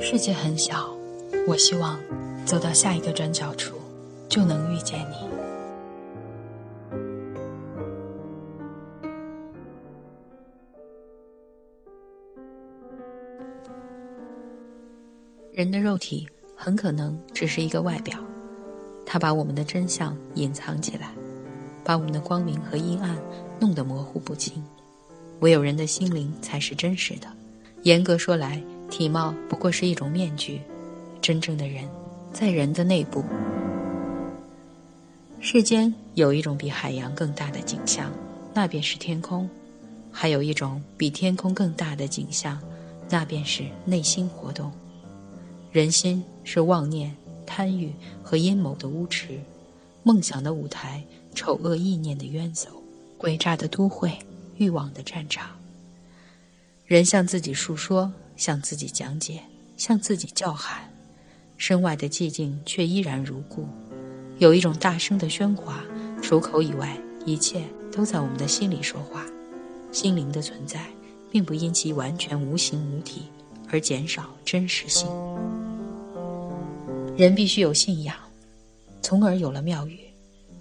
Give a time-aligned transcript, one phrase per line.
[0.00, 0.96] 世界很小，
[1.48, 1.98] 我希望
[2.46, 3.74] 走到下一个转角处，
[4.28, 5.28] 就能遇见你。
[15.52, 18.16] 人的肉体很可能只是一个外表，
[19.04, 21.12] 它把我们的真相隐藏起来，
[21.88, 23.16] 把我们的光明和阴暗
[23.58, 24.62] 弄得模糊不清。
[25.40, 27.26] 唯有人的心灵才是真实的。
[27.84, 30.60] 严格说来，体貌不过是一种面具，
[31.22, 31.88] 真正的人
[32.30, 33.24] 在人的内部。
[35.40, 38.12] 世间有一种比海洋更大的景象，
[38.52, 39.48] 那便是天空；
[40.12, 42.60] 还有一种比天空更大的景象，
[43.08, 44.70] 那便是内心活动。
[45.72, 47.16] 人心是妄念、
[47.46, 47.90] 贪欲
[48.22, 49.40] 和阴谋的污池，
[50.02, 51.02] 梦想的舞台，
[51.38, 52.68] 丑恶意念的冤走，
[53.16, 54.12] 诡诈的都会，
[54.56, 55.50] 欲望的战场。
[56.84, 59.40] 人向自己述说，向自己讲解，
[59.76, 60.92] 向自己叫喊，
[61.56, 63.68] 身外的寂静却依然如故。
[64.38, 65.84] 有一种大声的喧哗，
[66.20, 69.24] 除口以外，一切都在我们的心里说话。
[69.92, 70.86] 心灵的存在，
[71.30, 73.22] 并不因其完全无形无体
[73.68, 75.08] 而减少真实性。
[77.16, 78.16] 人必须有信仰，
[79.00, 79.98] 从而有了庙宇；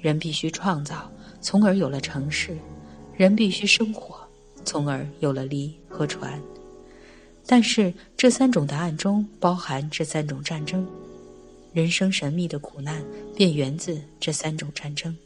[0.00, 2.54] 人必须创造，从而有了城市；
[3.16, 4.16] 人必须生活，
[4.64, 6.40] 从而有了犁和船。
[7.46, 10.86] 但是这三种答案中包含这三种战争，
[11.72, 13.02] 人生神秘的苦难
[13.34, 15.16] 便源自这三种战争。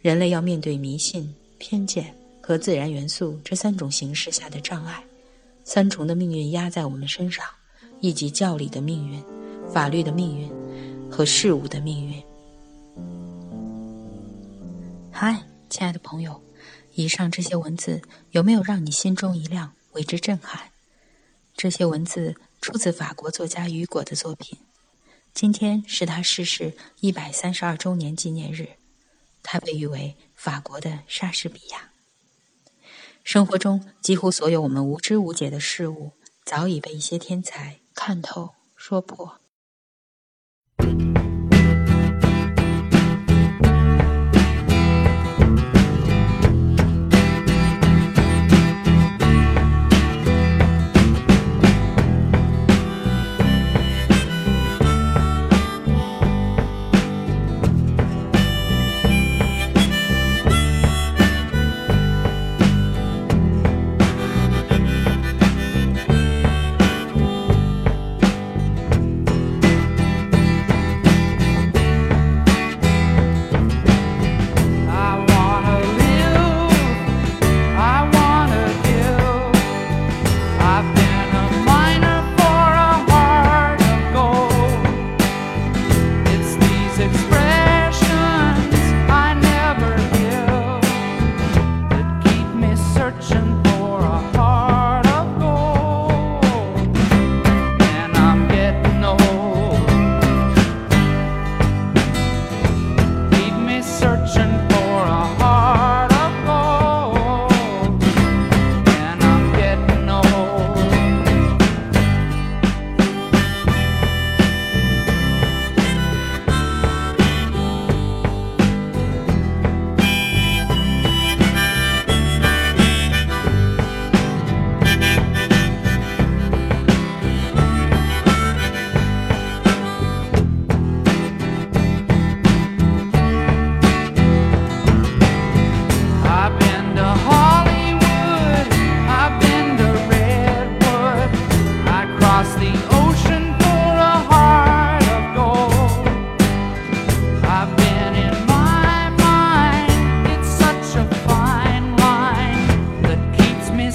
[0.00, 5.04] 人类要面对迷信、偏见和自然元素这三种形式下的障碍，
[5.64, 7.44] 三重的命运压在我们身上，
[8.00, 9.22] 以及教理的命运。
[9.72, 10.50] 法律的命运
[11.10, 12.22] 和事物的命运。
[15.24, 16.42] 嗨，亲爱的朋友，
[16.94, 20.72] 以上这些文字有没有让你心中一亮，为之震撼？
[21.56, 24.58] 这些文字出自法国作家雨果的作品。
[25.32, 28.70] 今天是他逝世一百三十二周年纪念日，
[29.44, 31.92] 他被誉为法国的莎士比亚。
[33.22, 36.10] 生活中几乎所有我们无知无解的事物，
[36.44, 39.38] 早已被一些天才看透、说破。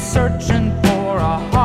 [0.08, 1.57] searching for a